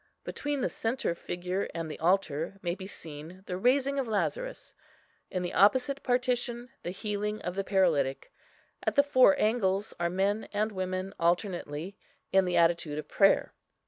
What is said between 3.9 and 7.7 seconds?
of Lazarus; in the opposite partition the healing of the